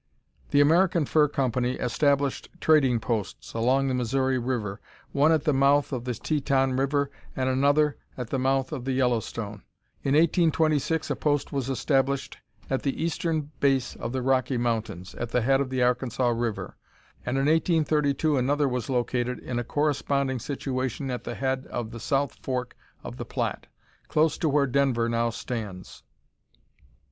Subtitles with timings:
[0.49, 4.81] The American Fur Company established trading posts along the Missouri River,
[5.11, 8.93] one at the mouth of the Tetón River and another at the mouth of the
[8.93, 9.57] Yellowstone.
[10.01, 15.29] In 1826 a post was established at the eastern base of the Rocky Mountains, at
[15.29, 16.77] the head of the Arkansas River,
[17.23, 21.99] and in 1832 another was located in a corresponding situation at the head of the
[21.99, 23.67] South Fork of the Platte,
[24.07, 26.01] close to where Denver now stands.